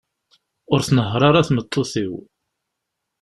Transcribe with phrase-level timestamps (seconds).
[0.71, 2.13] Ur tnehher ara tmeṭṭut-iw.